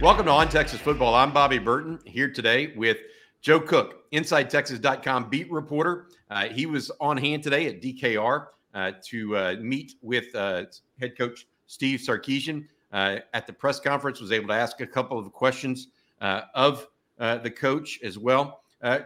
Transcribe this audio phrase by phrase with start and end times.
[0.00, 1.12] Welcome to On Texas Football.
[1.16, 2.98] I'm Bobby Burton here today with
[3.40, 6.06] Joe Cook, InsideTexas.com beat reporter.
[6.30, 10.66] Uh, he was on hand today at DKR uh, to uh, meet with uh,
[11.00, 14.20] head coach Steve Sarkisian uh, at the press conference.
[14.20, 15.88] Was able to ask a couple of questions
[16.20, 16.86] uh, of
[17.18, 18.60] the coach as well.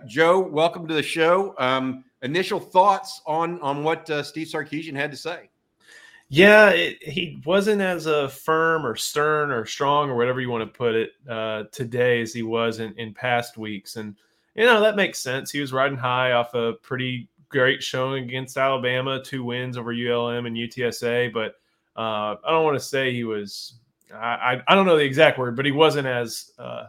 [0.06, 1.54] Joe, welcome to the show.
[1.58, 5.48] Um, initial thoughts on on what Steve Sarkisian had to say.
[6.34, 10.62] Yeah, it, he wasn't as uh, firm or stern or strong or whatever you want
[10.62, 13.96] to put it uh, today as he was in, in past weeks.
[13.96, 14.16] And,
[14.54, 15.50] you know, that makes sense.
[15.50, 20.46] He was riding high off a pretty great showing against Alabama, two wins over ULM
[20.46, 21.34] and UTSA.
[21.34, 21.56] But
[22.00, 23.74] uh, I don't want to say he was,
[24.10, 26.86] I, I, I, don't know the exact word, but he wasn't as, uh,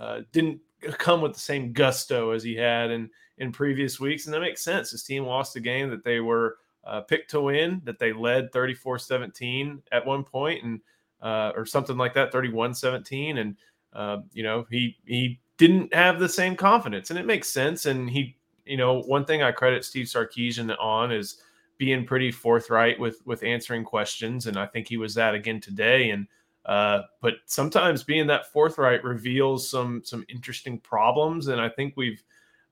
[0.00, 0.58] uh, didn't
[0.98, 4.24] come with the same gusto as he had in, in previous weeks.
[4.24, 4.90] And that makes sense.
[4.90, 8.52] His team lost a game that they were uh, picked to win that they led
[8.52, 10.80] 34-17 at one point and
[11.22, 13.56] uh, or something like that 31-17 and
[13.92, 17.10] uh, you know he he didn't have the same confidence.
[17.10, 17.84] And it makes sense.
[17.84, 21.42] And he you know one thing I credit Steve Sarkisian on is
[21.76, 24.46] being pretty forthright with with answering questions.
[24.46, 26.10] And I think he was that again today.
[26.10, 26.26] And
[26.64, 31.48] uh, but sometimes being that forthright reveals some some interesting problems.
[31.48, 32.22] And I think we've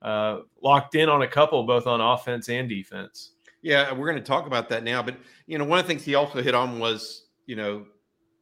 [0.00, 3.32] uh, locked in on a couple both on offense and defense.
[3.62, 5.02] Yeah, we're going to talk about that now.
[5.02, 7.86] But you know, one of the things he also hit on was you know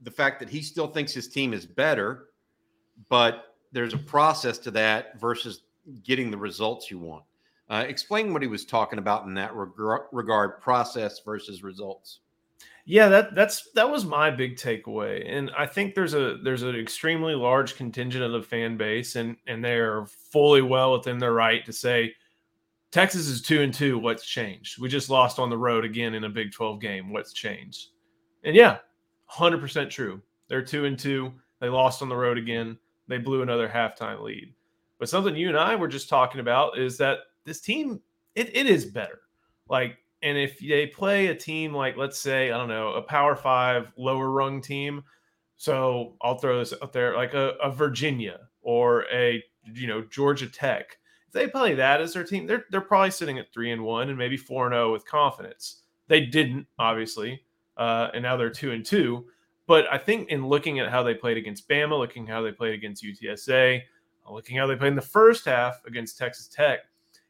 [0.03, 2.28] the fact that he still thinks his team is better,
[3.09, 5.62] but there's a process to that versus
[6.03, 7.25] getting the results you want.
[7.69, 12.20] Uh, explain what he was talking about in that regard, regard process versus results.
[12.84, 16.77] Yeah, that that's that was my big takeaway, and I think there's a there's an
[16.77, 21.33] extremely large contingent of the fan base, and and they are fully well within their
[21.33, 22.14] right to say
[22.92, 23.98] Texas is two and two.
[23.98, 24.81] What's changed?
[24.81, 27.12] We just lost on the road again in a Big 12 game.
[27.12, 27.89] What's changed?
[28.45, 28.78] And yeah,
[29.31, 30.23] 100% true.
[30.48, 31.33] They're two and two.
[31.61, 32.78] They lost on the road again.
[33.09, 34.55] They blew another halftime lead.
[34.98, 38.00] But something you and I were just talking about is that this team,
[38.34, 39.21] it, it is better.
[39.69, 43.37] Like, and if they play a team like, let's say, I don't know, a Power
[43.37, 45.05] Five lower rung team.
[45.56, 49.43] So I'll throw this out there, like a, a Virginia or a
[49.75, 50.99] you know Georgia Tech
[51.36, 54.19] they play that as their team, they're they're probably sitting at three and one and
[54.19, 55.82] maybe four and zero oh with confidence.
[56.08, 57.42] They didn't, obviously,
[57.76, 59.26] uh, and now they're two and two.
[59.66, 62.74] But I think in looking at how they played against Bama, looking how they played
[62.74, 63.82] against UTSA,
[64.30, 66.80] looking how they played in the first half against Texas Tech,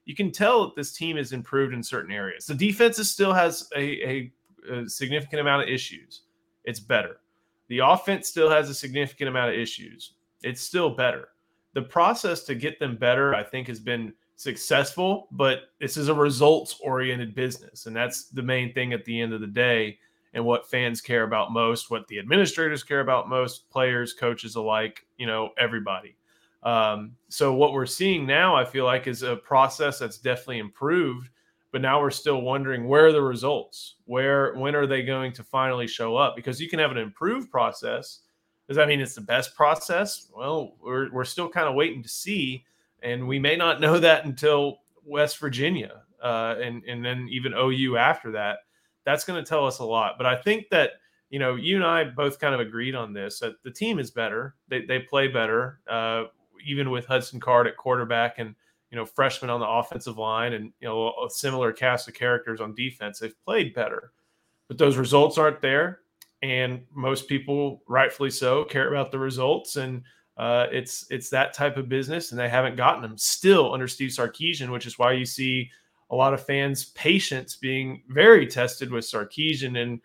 [0.05, 2.47] you can tell that this team has improved in certain areas.
[2.47, 4.33] The defense still has a, a,
[4.71, 6.23] a significant amount of issues.
[6.65, 7.21] It's better.
[7.69, 10.13] The offense still has a significant amount of issues.
[10.43, 11.29] It's still better
[11.77, 16.15] the process to get them better, I think, has been successful, but this is a
[16.15, 17.85] results oriented business.
[17.85, 19.99] And that's the main thing at the end of the day,
[20.33, 25.07] and what fans care about most, what the administrators care about most, players, coaches alike,
[25.19, 26.17] you know, everybody.
[26.63, 31.29] Um, so, what we're seeing now, I feel like, is a process that's definitely improved.
[31.73, 33.97] But now we're still wondering where are the results?
[34.07, 36.37] Where, when are they going to finally show up?
[36.37, 38.21] Because you can have an improved process
[38.69, 40.29] does that mean it's the best process?
[40.37, 42.65] Well, we're, we're still kind of waiting to see.
[43.03, 47.97] And we may not know that until West Virginia uh, and, and then even OU
[47.97, 48.59] after that.
[49.05, 50.15] That's going to tell us a lot.
[50.19, 50.93] But I think that,
[51.31, 54.11] you know, you and I both kind of agreed on this that the team is
[54.11, 54.57] better.
[54.69, 56.25] They, they play better, uh,
[56.67, 58.57] even with Hudson Card at quarterback and,
[58.91, 62.61] you know, freshmen on the offensive line and, you know, a similar cast of characters
[62.61, 63.21] on defense.
[63.21, 64.13] They've played better.
[64.67, 66.01] But those results aren't there
[66.51, 69.77] and most people, rightfully so, care about the results.
[69.77, 70.03] And
[70.37, 74.11] uh, it's it's that type of business, and they haven't gotten them still under Steve
[74.11, 75.71] Sarkisian, which is why you see
[76.11, 80.01] a lot of fans' patience being very tested with Sarkisian and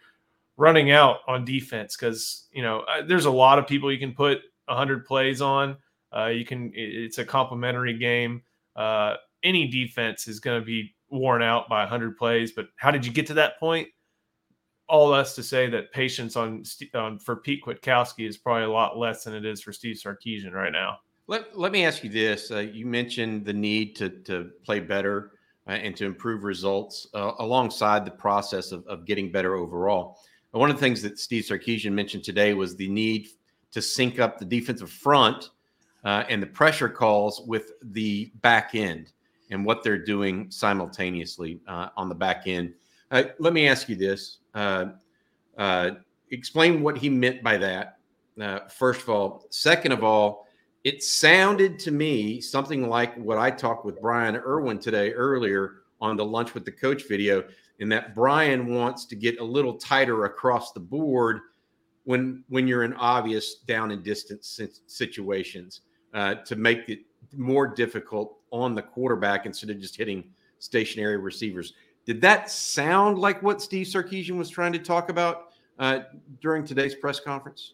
[0.58, 4.14] running out on defense because you know uh, there's a lot of people you can
[4.14, 5.76] put 100 plays on.
[6.16, 8.42] Uh, you can it's a complementary game.
[8.76, 13.06] Uh, any defense is going to be worn out by 100 plays, but how did
[13.06, 13.88] you get to that point?
[14.92, 16.64] All us to say that patience on,
[16.94, 20.52] on for Pete Kwiatkowski is probably a lot less than it is for Steve Sarkisian
[20.52, 20.98] right now.
[21.28, 25.32] Let, let me ask you this: uh, You mentioned the need to to play better
[25.68, 30.20] uh, and to improve results uh, alongside the process of, of getting better overall.
[30.54, 33.30] And one of the things that Steve Sarkisian mentioned today was the need
[33.72, 35.52] to sync up the defensive front
[36.04, 39.14] uh, and the pressure calls with the back end
[39.52, 42.74] and what they're doing simultaneously uh, on the back end.
[43.12, 44.86] Uh, let me ask you this: uh,
[45.58, 45.92] uh,
[46.32, 47.98] explain what he meant by that.
[48.42, 50.48] Uh, first of all, second of all,
[50.86, 56.16] it sounded to me something like what I talked with Brian Irwin today earlier on
[56.16, 57.44] the lunch with the coach video,
[57.80, 61.42] in that Brian wants to get a little tighter across the board
[62.06, 65.82] when when you're in obvious down and distance situations
[66.14, 67.00] uh, to make it
[67.36, 70.24] more difficult on the quarterback instead of just hitting
[70.60, 71.74] stationary receivers.
[72.06, 76.00] Did that sound like what Steve Sarkisian was trying to talk about uh,
[76.42, 77.74] during today's press conference?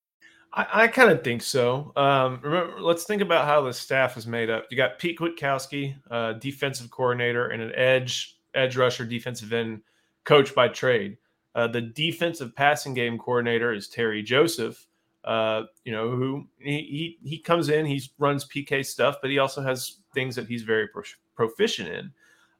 [0.53, 1.91] I, I kind of think so.
[1.95, 4.65] Um, remember, let's think about how the staff is made up.
[4.69, 9.81] You got Pete Kwiatkowski, uh, defensive coordinator, and an edge edge rusher, defensive end
[10.25, 11.17] coach by trade.
[11.55, 14.87] Uh, the defensive passing game coordinator is Terry Joseph.
[15.23, 19.39] Uh, you know who he, he he comes in, he runs PK stuff, but he
[19.39, 20.89] also has things that he's very
[21.35, 22.11] proficient in.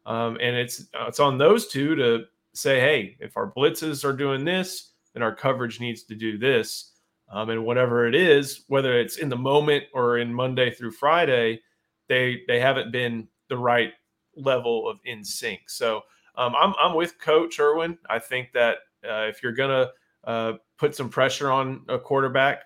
[0.06, 4.14] Um, and it's uh, it's on those two to say, hey, if our blitzes are
[4.14, 6.92] doing this, then our coverage needs to do this
[7.32, 11.62] um, and whatever it is, whether it's in the moment or in Monday through Friday,
[12.08, 13.94] they they haven't been the right
[14.36, 15.70] level of in sync.
[15.70, 16.02] So
[16.36, 17.98] um, I'm I'm with Coach Irwin.
[18.10, 18.78] I think that
[19.10, 19.90] uh, if you're gonna
[20.26, 22.64] uh, put some pressure on a quarterback,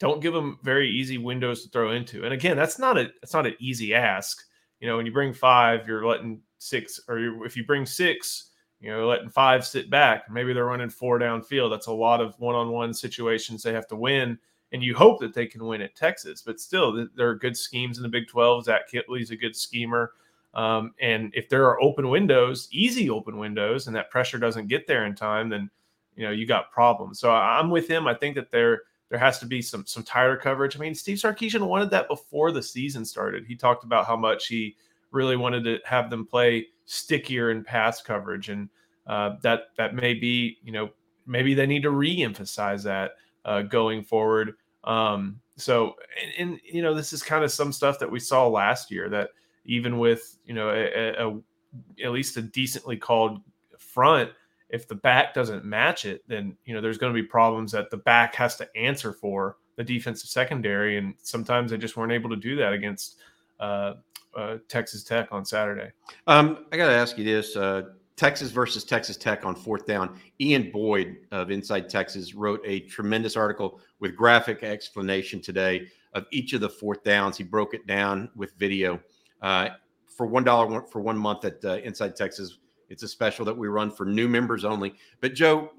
[0.00, 2.24] don't give them very easy windows to throw into.
[2.24, 4.38] And again, that's not a it's not an easy ask.
[4.80, 8.50] You know, when you bring five, you're letting six, or if you bring six,
[8.84, 10.30] you know, letting five sit back.
[10.30, 11.70] Maybe they're running four downfield.
[11.70, 14.38] That's a lot of one-on-one situations they have to win,
[14.72, 16.42] and you hope that they can win at Texas.
[16.42, 18.66] But still, there are good schemes in the Big 12.
[18.66, 20.12] Zach Kittley's a good schemer,
[20.52, 24.86] um, and if there are open windows, easy open windows, and that pressure doesn't get
[24.86, 25.70] there in time, then
[26.14, 27.18] you know you got problems.
[27.18, 28.06] So I'm with him.
[28.06, 30.76] I think that there there has to be some some tighter coverage.
[30.76, 33.46] I mean, Steve Sarkisian wanted that before the season started.
[33.46, 34.76] He talked about how much he
[35.10, 38.68] really wanted to have them play stickier in pass coverage, and
[39.06, 40.90] uh, that that may be you know
[41.26, 43.12] maybe they need to re-emphasize that
[43.44, 44.54] uh, going forward.
[44.84, 48.46] Um, so and, and, you know this is kind of some stuff that we saw
[48.48, 49.30] last year that
[49.64, 53.40] even with you know a, a, at least a decently called
[53.78, 54.30] front
[54.68, 57.90] if the back doesn't match it then you know there's going to be problems that
[57.90, 62.30] the back has to answer for the defensive secondary and sometimes they just weren't able
[62.30, 63.18] to do that against
[63.60, 63.94] uh,
[64.36, 65.90] uh, Texas Tech on Saturday.
[66.26, 67.82] Um, I got to ask you this: uh,
[68.16, 70.18] Texas versus Texas Tech on fourth down.
[70.40, 76.52] Ian Boyd of Inside Texas wrote a tremendous article with graphic explanation today of each
[76.52, 77.36] of the fourth downs.
[77.36, 79.00] He broke it down with video
[79.42, 79.70] uh,
[80.06, 82.58] for one dollar for one month at uh, Inside Texas.
[82.88, 84.94] It's a special that we run for new members only.
[85.20, 85.70] But Joe,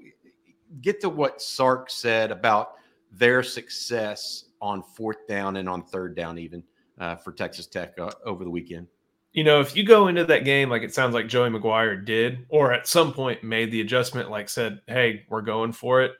[0.82, 2.72] get to what Sark said about
[3.12, 6.62] their success on fourth down and on third down, even
[6.98, 8.86] uh, for Texas Tech uh, over the weekend.
[9.32, 12.46] You know, if you go into that game like it sounds like Joey McGuire did,
[12.48, 16.12] or at some point made the adjustment, like said, "Hey, we're going for it,"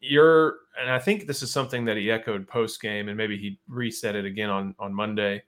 [0.00, 3.58] you're, and I think this is something that he echoed post game, and maybe he
[3.68, 5.42] reset it again on on Monday.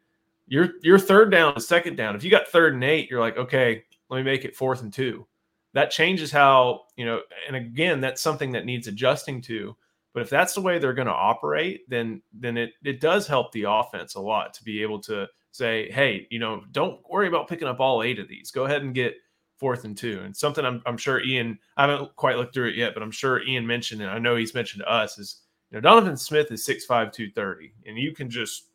[0.48, 2.16] Your your third down, second down.
[2.16, 4.92] If you got third and eight, you're like, okay, let me make it fourth and
[4.92, 5.26] two.
[5.74, 9.76] That changes how you know, and again, that's something that needs adjusting to
[10.12, 13.52] but if that's the way they're going to operate, then then it it does help
[13.52, 17.48] the offense a lot to be able to say, hey, you know, don't worry about
[17.48, 18.50] picking up all eight of these.
[18.50, 19.14] Go ahead and get
[19.58, 20.20] fourth and two.
[20.24, 23.10] And something I'm, I'm sure Ian, I haven't quite looked through it yet, but I'm
[23.10, 26.50] sure Ian mentioned, and I know he's mentioned to us, is you know, Donovan Smith
[26.50, 28.68] is 6'5, 230, and you can just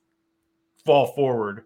[0.86, 1.65] fall forward.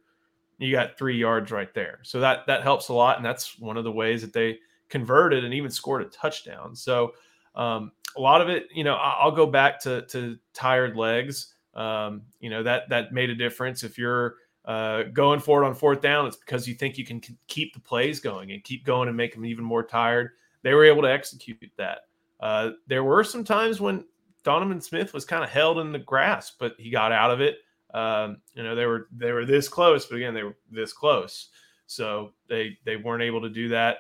[0.58, 2.00] You got three yards right there.
[2.04, 3.18] So that that helps a lot.
[3.18, 4.60] And that's one of the ways that they
[4.90, 6.76] converted and even scored a touchdown.
[6.76, 7.14] So
[7.56, 11.54] um, a lot of it, you know, I'll go back to to tired legs.
[11.74, 13.84] Um, you know that that made a difference.
[13.84, 17.22] If you're uh, going for it on fourth down, it's because you think you can
[17.48, 20.32] keep the plays going and keep going and make them even more tired.
[20.64, 22.00] They were able to execute that.
[22.40, 24.06] Uh, there were some times when
[24.44, 27.58] Donovan Smith was kind of held in the grasp, but he got out of it.
[27.94, 31.50] Um, you know, they were they were this close, but again, they were this close,
[31.88, 33.98] so they they weren't able to do that.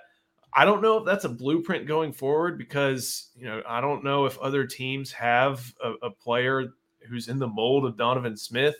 [0.53, 4.25] I don't know if that's a blueprint going forward because you know I don't know
[4.25, 6.73] if other teams have a, a, player
[7.07, 8.75] who's in the mold of Donovan Smith.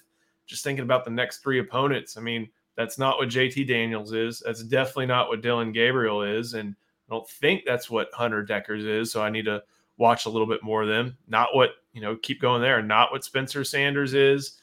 [0.46, 4.42] Just thinking about the next three opponents, I mean that's not what JT Daniels is.
[4.46, 6.76] That's definitely not what Dillon Gabriel is, and
[7.10, 9.12] I don't think that's what Hunter Dekkers is.
[9.12, 9.64] So I need to
[9.98, 11.18] watch a little bit more of them.
[11.28, 12.82] Not what you know, keep going there.
[12.82, 14.61] Not what Spencer Sanders is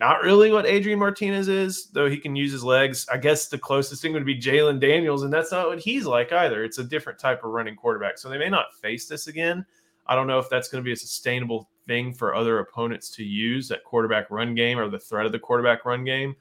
[0.00, 3.06] not really what Adrian Martinez is, though he can use his legs.
[3.10, 6.32] I guess the closest thing would be Jalon Daniels, and that's not what he's like
[6.32, 6.62] either.
[6.62, 8.18] It's a different type of running quarterback.
[8.18, 9.66] So they may not face this again.
[10.06, 13.24] I don't know if that's going to be a sustainable thing for other opponents to
[13.24, 16.36] use that quarterback run game or the threat of the quarterback run game.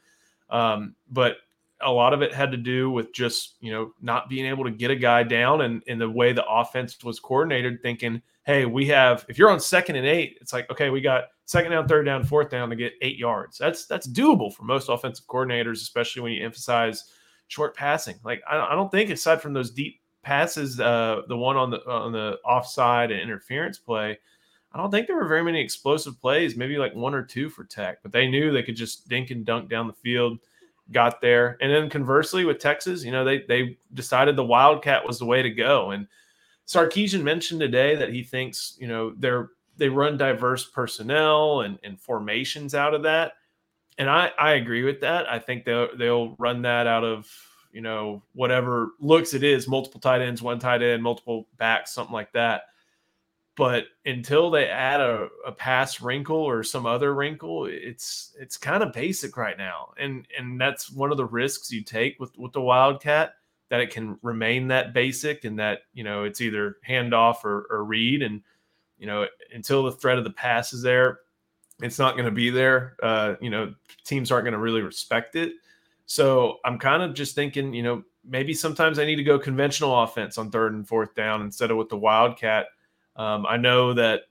[0.50, 1.38] Um, but
[1.82, 4.72] a lot of it had to do with just you know not being able to
[4.72, 8.88] get a guy down and in the way the offense was coordinated thinking hey we
[8.88, 12.06] have if you're on second and eight it's like okay we got second down third
[12.06, 16.22] down fourth down to get eight yards that's that's doable for most offensive coordinators especially
[16.24, 17.12] when you emphasize
[17.48, 21.58] short passing like i, I don't think aside from those deep passes uh the one
[21.58, 24.18] on the on the offside and interference play
[24.74, 27.64] I don't think there were very many explosive plays, maybe like one or two for
[27.64, 30.40] Tech, but they knew they could just dink and dunk down the field
[30.92, 31.58] got there.
[31.62, 35.42] And then conversely with Texas, you know, they they decided the Wildcat was the way
[35.42, 35.92] to go.
[35.92, 36.08] And
[36.68, 42.00] Sarkisian mentioned today that he thinks, you know, they're they run diverse personnel and, and
[42.00, 43.34] formations out of that.
[44.00, 45.32] And I, I agree with that.
[45.32, 47.32] I think they'll they'll run that out of,
[47.72, 52.14] you know, whatever looks it is, multiple tight ends, one tight end, multiple backs, something
[52.14, 52.64] like that.
[53.56, 58.84] But until they add a, a pass wrinkle or some other wrinkle, it's it's kind
[58.84, 59.94] of basic right now.
[59.98, 63.36] And and that's one of the risks you take with, with the Wildcat
[63.70, 67.84] that it can remain that basic and that, you know, it's either handoff or, or
[67.84, 68.22] read.
[68.22, 68.42] And,
[68.98, 71.20] you know, until the threat of the pass is there,
[71.82, 72.96] it's not going to be there.
[73.04, 75.54] Uh, you know, teams aren't going to really respect it.
[76.06, 80.04] So I'm kind of just thinking, you know, maybe sometimes I need to go conventional
[80.04, 82.68] offense on third and fourth down instead of with the Wildcat
[83.18, 84.22] um, I know that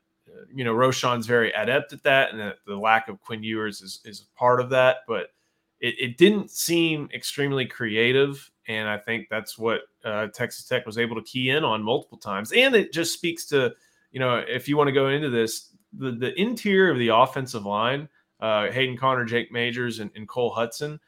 [0.54, 4.00] you know Roschon's very adept at that, and that the lack of Quinn Ewers is
[4.04, 4.98] is part of that.
[5.06, 5.32] But
[5.80, 10.98] it, it didn't seem extremely creative, and I think that's what uh, Texas Tech was
[10.98, 12.52] able to key in on multiple times.
[12.52, 13.74] And it just speaks to
[14.12, 17.64] you know if you want to go into this, the the interior of the offensive
[17.64, 18.08] line,
[18.40, 20.98] uh, Hayden Conner, Jake Majors, and, and Cole Hutson,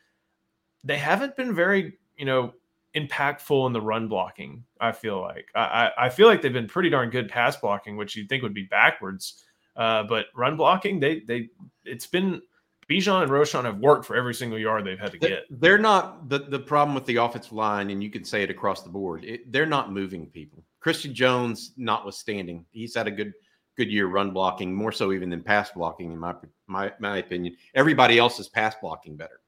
[0.84, 2.54] they haven't been very you know
[2.94, 4.64] impactful in the run blocking.
[4.80, 8.16] I feel like I, I feel like they've been pretty darn good pass blocking, which
[8.16, 9.44] you'd think would be backwards.
[9.76, 11.48] Uh, but run blocking, they they
[11.84, 12.42] it's been
[12.90, 15.44] Bijan and Roschon have worked for every single yard they've had to get.
[15.50, 18.82] They're not the the problem with the offensive line, and you can say it across
[18.82, 19.24] the board.
[19.24, 20.64] It, they're not moving people.
[20.80, 23.32] Christian Jones, notwithstanding, he's had a good
[23.76, 26.34] good year run blocking, more so even than pass blocking, in my
[26.66, 27.56] my my opinion.
[27.74, 29.40] Everybody else is pass blocking better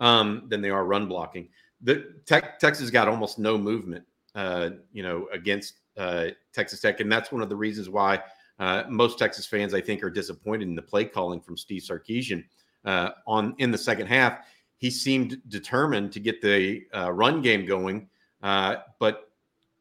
[0.00, 1.48] um, than they are run blocking
[1.82, 7.10] the tech, Texas got almost no movement, uh, you know, against uh, Texas Tech, and
[7.10, 8.20] that's one of the reasons why
[8.58, 12.44] uh, most Texas fans, I think, are disappointed in the play calling from Steve Sarkisian
[12.86, 14.38] uh, on in the second half.
[14.78, 18.08] He seemed determined to get the uh, run game going,
[18.42, 19.30] uh, but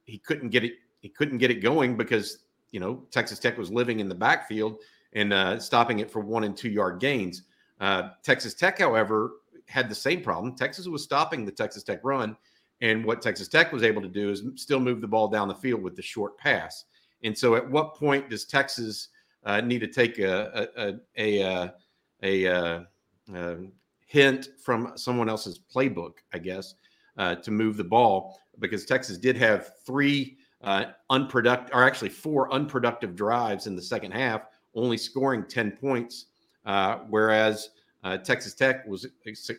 [0.06, 0.74] he couldn't get it.
[1.00, 2.40] He couldn't get it going because
[2.72, 4.80] you know Texas Tech was living in the backfield
[5.14, 7.44] and stopping it for one and two yard gains.
[8.24, 9.36] Texas Tech, however,
[9.68, 10.56] had the same problem.
[10.56, 12.36] Texas was stopping the Texas Tech run.
[12.82, 15.56] And what Texas Tech was able to do is still move the ball down the
[15.56, 16.86] field with the short pass.
[17.24, 19.10] And so, at what point does Texas
[19.46, 21.74] uh, need to take a a a, a,
[22.22, 22.88] a, a
[23.34, 23.56] uh,
[24.06, 26.76] hint from someone else's playbook, I guess,
[27.18, 28.40] uh, to move the ball?
[28.60, 34.12] Because Texas did have three uh, unproductive, or actually four unproductive drives in the second
[34.12, 34.42] half,
[34.74, 36.28] only scoring ten points,
[36.66, 37.70] uh, whereas
[38.04, 39.06] uh, Texas Tech was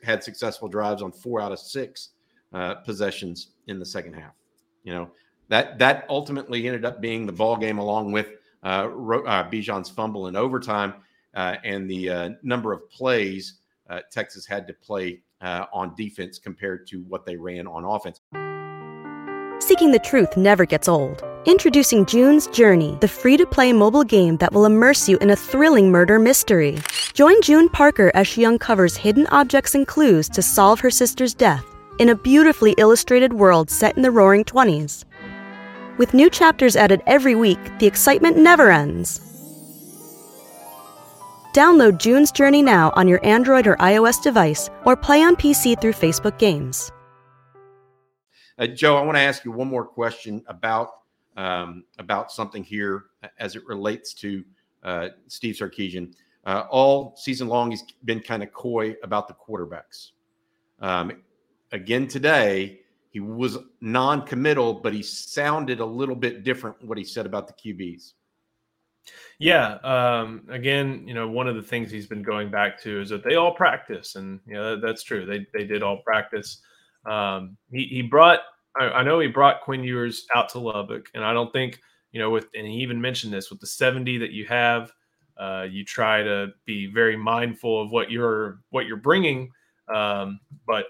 [0.03, 2.11] had successful drives on four out of six
[2.53, 4.33] uh, possessions in the second half.
[4.85, 5.11] You know
[5.49, 8.29] that that ultimately ended up being the ball game, along with
[8.63, 10.95] uh, uh Bijan's fumble in overtime
[11.37, 16.39] Uh, and the uh, number of plays uh, Texas had to play uh, on defense
[16.39, 18.21] compared to what they ran on offense.
[19.61, 21.23] Seeking the truth never gets old.
[21.45, 25.37] Introducing June's Journey, the free to play mobile game that will immerse you in a
[25.37, 26.79] thrilling murder mystery.
[27.15, 31.65] Join June Parker as she uncovers hidden objects and clues to solve her sister's death
[31.99, 35.05] in a beautifully illustrated world set in the roaring 20s.
[35.99, 39.26] With new chapters added every week, the excitement never ends.
[41.57, 45.95] Download June's Journey now on your Android or iOS device or play on PC through
[45.95, 46.93] Facebook Games.
[48.59, 50.91] Uh, Joe, I want to ask you one more question about
[51.39, 53.07] um, about something here
[53.39, 54.45] as it relates to
[54.83, 56.13] uh, Steve Sarkisian.
[56.45, 60.11] Uh, all season long, he's been kind of coy about the quarterbacks.
[60.81, 61.11] Um,
[61.73, 67.25] again today, he was non-committal, but he sounded a little bit different what he said
[67.25, 68.13] about the QBs.
[69.39, 69.75] Yeah.
[69.85, 73.25] Um, again, you know, one of the things he's been going back to is that
[73.25, 75.27] they all practice, and you know that, that's true.
[75.27, 76.61] They they did all practice.
[77.05, 78.41] Um, he he brought
[78.79, 81.81] I, I know he brought Quinn Ewers out to Lubbock, and I don't think
[82.13, 84.91] you know with and he even mentioned this with the 70 that you have
[85.39, 89.51] uh, you try to be very mindful of what you're what you're bringing
[89.95, 90.87] um, but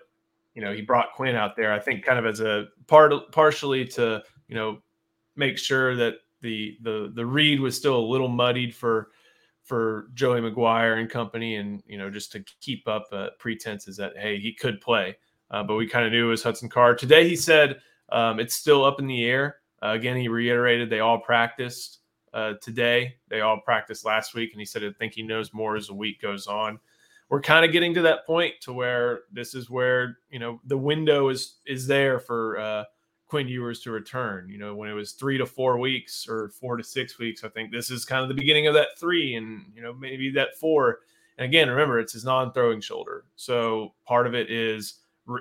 [0.55, 3.85] you know he brought quinn out there i think kind of as a part partially
[3.85, 4.79] to you know
[5.35, 6.15] make sure that
[6.47, 9.09] the the the read was still a little muddied for
[9.65, 14.17] for Joey McGuire and company, and you know just to keep up uh, pretenses that
[14.17, 15.17] hey he could play,
[15.51, 16.99] uh, but we kind of knew it was Hudson Card.
[16.99, 19.57] Today he said um, it's still up in the air.
[19.83, 21.99] Uh, again, he reiterated they all practiced
[22.33, 23.17] uh, today.
[23.29, 25.95] They all practiced last week, and he said I think he knows more as the
[25.95, 26.79] week goes on.
[27.29, 30.79] We're kind of getting to that point to where this is where you know the
[30.79, 32.85] window is is there for uh,
[33.29, 34.49] Quinn Ewers to return.
[34.49, 37.49] You know, when it was three to four weeks or four to six weeks, I
[37.49, 40.57] think this is kind of the beginning of that three, and you know maybe that
[40.59, 41.01] four.
[41.39, 45.41] And again, remember it's his non-throwing shoulder, so part of it is re,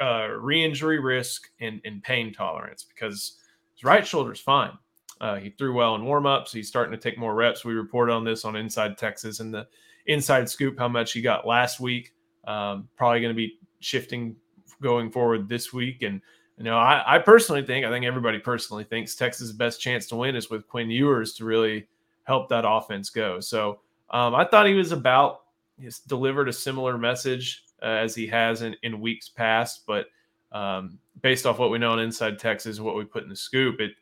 [0.00, 3.38] uh, re-injury risk and, and pain tolerance because
[3.74, 4.72] his right shoulder is fine.
[5.20, 6.50] Uh, he threw well in warmups.
[6.50, 7.64] He's starting to take more reps.
[7.64, 9.66] We reported on this on Inside Texas and the
[10.06, 12.12] Inside Scoop how much he got last week.
[12.44, 14.34] Um, probably going to be shifting
[14.80, 16.20] going forward this week and
[16.58, 20.16] you know, I, I, personally think, I think everybody personally thinks Texas' best chance to
[20.16, 21.86] win is with Quinn Ewers to really
[22.24, 23.40] help that offense go.
[23.40, 23.80] So
[24.10, 25.42] um, I thought he was about,
[25.78, 29.84] he's delivered a similar message uh, as he has in, in weeks past.
[29.86, 30.06] But
[30.52, 33.36] um, based off what we know on Inside Texas, and what we put in the
[33.36, 33.92] scoop, it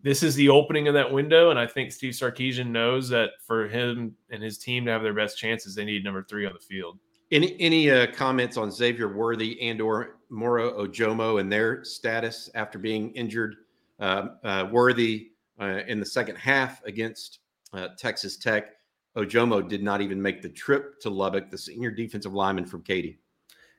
[0.00, 1.50] this is the opening of that window.
[1.50, 5.14] And I think Steve Sarkisian knows that for him and his team to have their
[5.14, 6.98] best chances, they need number three on the field.
[7.30, 12.78] Any any uh, comments on Xavier Worthy and or Moro Ojomo and their status after
[12.78, 13.56] being injured?
[14.00, 17.40] Uh, uh, Worthy uh, in the second half against
[17.74, 18.76] uh, Texas Tech.
[19.16, 23.18] Ojomo did not even make the trip to Lubbock, the senior defensive lineman from Katy.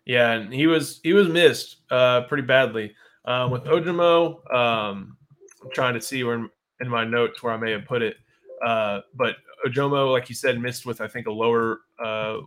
[0.06, 2.94] Yeah, and he was he was missed uh, pretty badly
[3.50, 4.54] with Ojomo.
[4.54, 5.18] Um,
[5.64, 6.50] I'm trying to see where in,
[6.82, 8.18] in, my notes where I may have put it,
[8.62, 11.80] but Ojomo, like you said, missed with I think a lower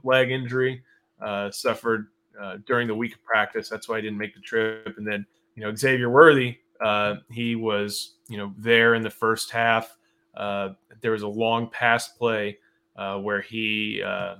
[0.04, 0.84] leg injury
[1.24, 2.08] uh, suffered
[2.40, 3.68] uh, during the week of practice.
[3.68, 4.94] That's why he didn't make the trip.
[4.96, 9.50] And then, you know, Xavier Worthy, uh, he was, you know, there in the first
[9.50, 9.96] half.
[10.34, 12.58] Uh, there was a long pass play
[12.96, 14.36] uh, where he, uh,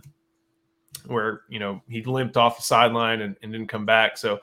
[1.07, 4.17] where you know he limped off the sideline and, and didn't come back.
[4.17, 4.41] So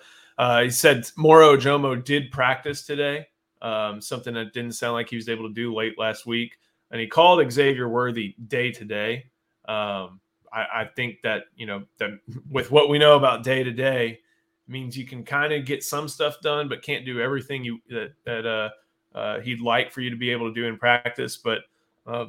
[0.62, 3.28] he said Moro Ojomo did practice today,
[3.62, 6.58] um, something that didn't sound like he was able to do late last week.
[6.92, 9.26] And he called Xavier Worthy day to day.
[9.68, 10.20] Um,
[10.54, 12.12] I, I think that you know that
[12.50, 14.20] with what we know about day to day
[14.68, 18.14] means you can kind of get some stuff done, but can't do everything you that
[18.26, 18.70] that uh,
[19.18, 21.38] uh, he'd like for you to be able to do in practice.
[21.38, 21.60] But
[22.08, 22.28] uh, I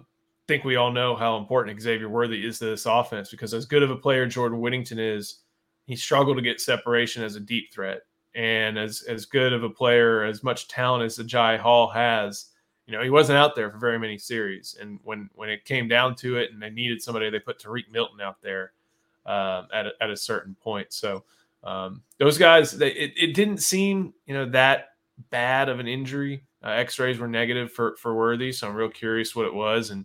[0.49, 3.83] think we all know how important Xavier Worthy is to this offense because as good
[3.83, 5.41] of a player Jordan Whittington is,
[5.87, 8.03] he struggled to get separation as a deep threat,
[8.35, 12.47] and as as good of a player, as much talent as Agiye Hall has,
[12.91, 14.77] you know, he wasn't out there for very many series.
[14.81, 17.93] And when when it came down to it, and they needed somebody, they put Tarique
[17.93, 18.73] Milton out there
[19.25, 20.93] uh, at a, at a certain point.
[20.93, 21.23] So
[21.63, 24.89] um, those guys, they, it, it didn't seem you know that
[25.31, 26.43] bad of an injury.
[26.65, 29.91] Uh, X-rays were negative for for Worthy, so I'm real curious what it was.
[29.91, 30.05] And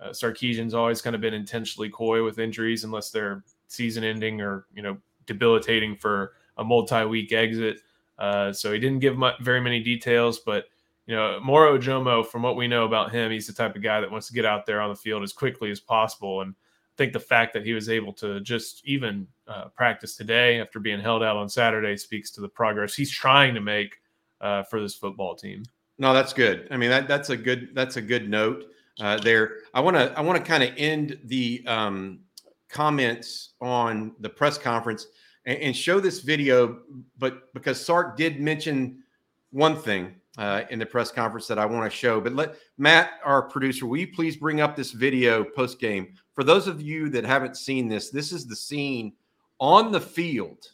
[0.00, 4.82] uh, Sarkisian's always kind of been intentionally coy with injuries unless they're season-ending or you
[4.82, 7.80] know debilitating for a multi-week exit.
[8.20, 10.66] Uh, so he didn't give much, very many details, but
[11.10, 14.00] you know, Moro Ojomo, from what we know about him, he's the type of guy
[14.00, 16.42] that wants to get out there on the field as quickly as possible.
[16.42, 20.60] And I think the fact that he was able to just even uh, practice today
[20.60, 23.96] after being held out on Saturday speaks to the progress he's trying to make
[24.40, 25.64] uh, for this football team.
[25.98, 26.68] No, that's good.
[26.70, 28.66] I mean, that that's a good that's a good note
[29.00, 29.56] uh, there.
[29.74, 32.20] I want to I want to kind of end the um,
[32.68, 35.08] comments on the press conference
[35.44, 36.82] and, and show this video,
[37.18, 39.02] but because Sark did mention
[39.50, 42.20] one thing uh, in the press conference that I want to show.
[42.20, 46.14] But let Matt, our producer, will you please bring up this video post game?
[46.34, 49.12] For those of you that haven't seen this, this is the scene
[49.58, 50.68] on the field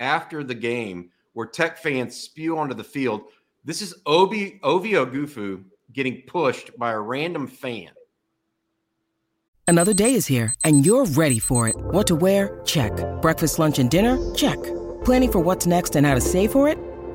[0.00, 3.22] after the game where Tech fans spew onto the field.
[3.64, 7.90] This is Obi Ovie Oghoufo getting pushed by a random fan.
[9.68, 11.74] Another day is here, and you're ready for it.
[11.76, 12.62] What to wear?
[12.64, 12.92] Check.
[13.20, 14.16] Breakfast, lunch, and dinner?
[14.34, 14.58] Check.
[15.04, 16.78] Planning for what's next and how to save for it?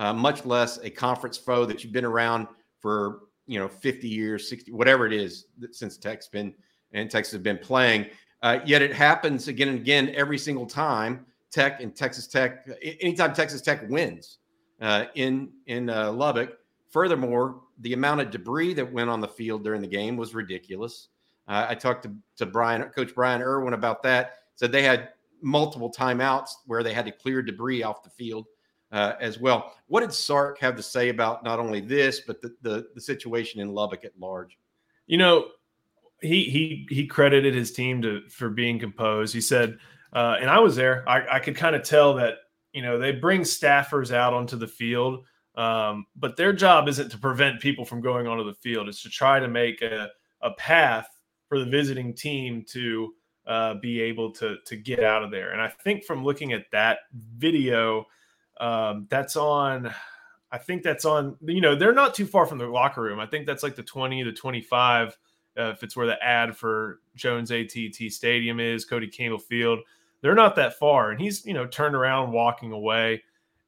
[0.00, 2.48] uh, much less a conference foe that you've been around
[2.80, 6.54] for you know 50 years, 60, whatever it is since Tech's been
[6.92, 8.06] and Texas has been playing.
[8.42, 12.66] Uh, yet it happens again and again every single time Tech and Texas Tech.
[12.82, 14.38] Anytime Texas Tech wins
[14.80, 16.56] uh, in in uh, Lubbock.
[16.88, 21.08] Furthermore, the amount of debris that went on the field during the game was ridiculous.
[21.46, 24.38] Uh, I talked to, to Brian, Coach Brian Irwin about that.
[24.56, 25.10] Said they had
[25.40, 28.46] multiple timeouts where they had to clear debris off the field
[28.92, 29.72] uh, as well.
[29.86, 33.60] What did Sark have to say about not only this, but the, the, the situation
[33.60, 34.58] in Lubbock at large?
[35.06, 35.48] You know,
[36.22, 39.34] he he he credited his team to for being composed.
[39.34, 39.78] He said,
[40.12, 41.08] uh, and I was there.
[41.08, 42.34] I, I could kind of tell that
[42.72, 45.24] you know they bring staffers out onto the field,
[45.56, 48.88] um, but their job isn't to prevent people from going onto the field.
[48.88, 50.08] It's to try to make a
[50.42, 51.08] a path
[51.48, 53.14] for the visiting team to
[53.46, 55.52] uh, be able to to get out of there.
[55.52, 56.98] And I think from looking at that
[57.36, 58.06] video,
[58.60, 59.92] um, that's on.
[60.52, 61.36] I think that's on.
[61.42, 63.18] You know, they're not too far from the locker room.
[63.18, 65.16] I think that's like the twenty to twenty five.
[65.58, 69.80] Uh, if it's where the ad for Jones ATT Stadium is, Cody Campbell Field,
[70.20, 71.10] they're not that far.
[71.10, 73.22] And he's you know turned around, walking away,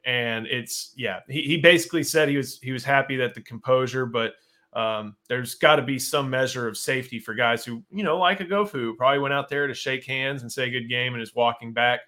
[0.05, 1.21] and it's yeah.
[1.29, 4.35] He, he basically said he was he was happy that the composure, but
[4.75, 8.39] um, there's got to be some measure of safety for guys who, you know, like
[8.39, 11.75] Oghoufo, probably went out there to shake hands and say good game and is walking
[11.75, 12.01] back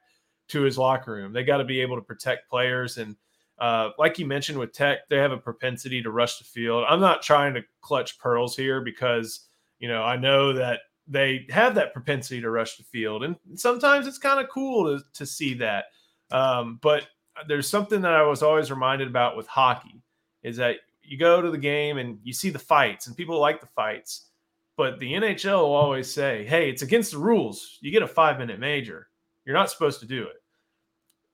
[0.49, 1.33] to his locker room.
[1.33, 2.99] They got to be able to protect players.
[2.99, 3.17] And
[3.59, 6.85] uh, like you mentioned with Tech, they have a propensity to rush the field.
[6.89, 9.47] I'm not trying to clutch pearls here because,
[9.79, 13.25] you know, I know that they have that propensity to rush the field.
[13.25, 15.87] And sometimes it's kind of cool to, to see that.
[16.31, 17.07] Um, but
[17.49, 20.03] there's something that I was always reminded about with hockey
[20.43, 23.61] is that you go to the game and you see the fights, and people like
[23.61, 24.31] the fights.
[24.77, 27.79] But the NHL will always say, hey, it's against the rules.
[27.81, 29.09] You get a five minute major.
[29.45, 30.37] You're not supposed to do it.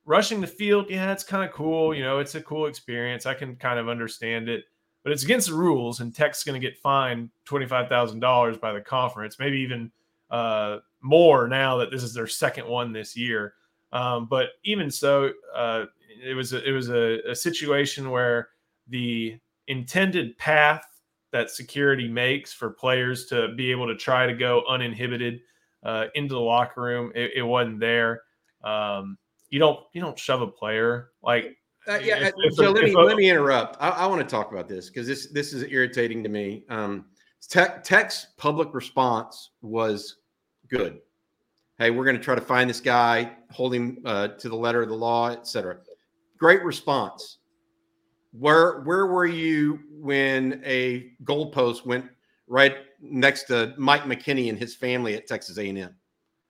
[0.04, 1.94] Rushing the field, yeah, it's kind of cool.
[1.94, 3.26] You know, it's a cool experience.
[3.26, 4.64] I can kind of understand it,
[5.04, 9.38] but it's against the rules, and Tech's going to get fined $25,000 by the conference,
[9.38, 9.92] maybe even
[10.30, 13.54] uh, more now that this is their second one this year.
[13.92, 15.84] Um, but even so, uh,
[16.24, 18.48] it was a, it was a, a situation where
[18.88, 20.84] the intended path
[21.32, 25.40] that security makes for players to be able to try to go uninhibited
[25.82, 27.12] uh, into the locker room.
[27.14, 28.22] It, it wasn't there.
[28.64, 29.16] Um,
[29.50, 31.56] you don't you don't shove a player like.
[31.88, 33.76] Uh, yeah, if, if, so let me let me interrupt.
[33.80, 36.64] I, I want to talk about this because this this is irritating to me.
[36.68, 37.06] Um,
[37.48, 40.16] Tech, Tech's public response was
[40.68, 41.00] good.
[41.78, 44.82] Hey, we're going to try to find this guy, hold him uh, to the letter
[44.82, 45.78] of the law, etc.
[46.36, 47.38] Great response.
[48.32, 52.06] Where where were you when a goalpost went
[52.46, 55.94] right next to Mike McKinney and his family at Texas A&M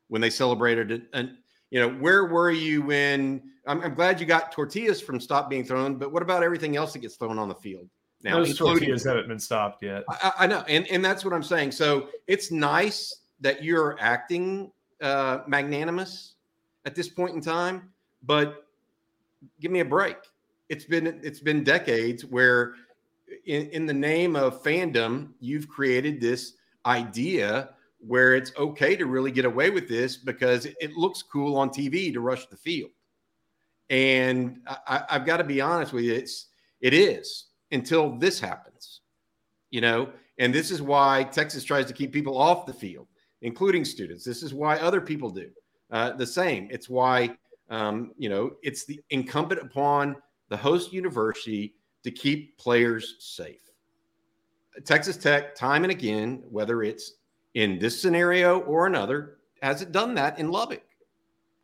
[0.09, 1.03] when they celebrated it?
[1.13, 1.33] And
[1.71, 3.43] you know, where were you when?
[3.67, 6.93] I'm, I'm glad you got tortillas from stop being thrown, but what about everything else
[6.95, 7.89] that gets thrown on the field?
[8.23, 10.05] Now, those tortillas haven't been stopped yet.
[10.09, 11.73] I, I, know, and and that's what I'm saying.
[11.73, 16.35] So it's nice that you're acting uh, magnanimous
[16.85, 17.91] at this point in time,
[18.23, 18.67] but
[19.61, 20.17] give me a break
[20.71, 22.75] it's been it's been decades where
[23.47, 26.55] in, in the name of fandom you've created this
[26.87, 31.69] idea where it's okay to really get away with this because it looks cool on
[31.69, 32.91] TV to rush the field.
[33.91, 36.47] And I, have got to be honest with you, it's
[36.81, 39.01] it is until this happens,
[39.71, 40.11] you know.
[40.39, 43.09] And this is why Texas tries to keep people off the field,
[43.43, 44.25] including students.
[44.25, 45.51] This is why other people do
[45.91, 46.69] uh, the same.
[46.71, 47.37] It's why
[47.69, 50.17] um, you know it's the incumbent upon
[50.49, 53.61] the host university to keep players safe.
[54.85, 57.15] Texas Tech, time and again, whether it's
[57.55, 60.83] in this scenario or another, has it done that in Lubbock?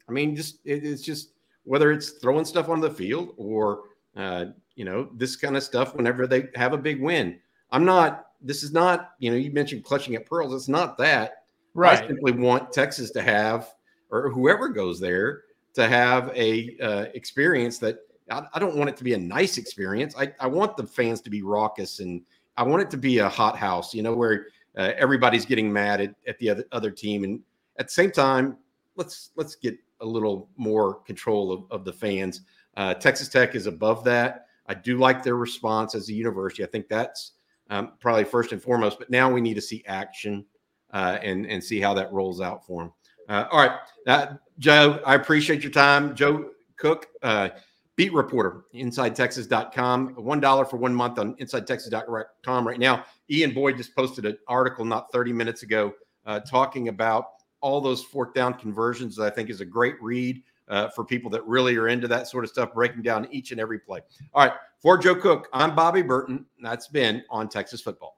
[0.08, 1.30] I mean, just it, it's just
[1.64, 3.84] whether it's throwing stuff on the field or
[4.16, 7.38] uh, you know this kind of stuff whenever they have a big win.
[7.70, 8.26] I'm not.
[8.40, 9.12] This is not.
[9.18, 10.54] You know, you mentioned clutching at pearls.
[10.54, 11.44] It's not that.
[11.74, 12.02] Right.
[12.02, 13.74] I simply want Texas to have,
[14.10, 15.42] or whoever goes there,
[15.74, 17.98] to have a uh, experience that
[18.30, 20.14] I, I, don't want it to be a nice experience.
[20.16, 22.22] I, I want the fans to be raucous and
[22.56, 26.00] I want it to be a hot house, you know, where uh, everybody's getting mad
[26.00, 27.24] at, at the other, other team.
[27.24, 27.40] And
[27.78, 28.56] at the same time,
[28.96, 32.42] let's let's get a little more control of, of the fans.
[32.76, 34.46] Uh, Texas Tech is above that.
[34.66, 36.64] I do like their response as a university.
[36.64, 37.32] I think that's
[37.70, 38.98] um, probably first and foremost.
[38.98, 40.44] But now we need to see action
[40.92, 42.92] uh, and and see how that rolls out for them.
[43.28, 46.14] Uh, all right, uh, Joe, I appreciate your time.
[46.14, 47.50] Joe Cook, uh,
[47.96, 50.14] beat reporter, InsideTexas.com.
[50.14, 53.04] $1 for one month on InsideTexas.com right now.
[53.30, 55.94] Ian Boyd just posted an article not 30 minutes ago
[56.26, 57.28] uh, talking about
[57.60, 61.30] all those fourth down conversions that I think is a great read uh, for people
[61.30, 64.00] that really are into that sort of stuff, breaking down each and every play.
[64.34, 64.52] All right.
[64.80, 66.44] For Joe Cook, I'm Bobby Burton.
[66.60, 68.15] That's been on Texas football.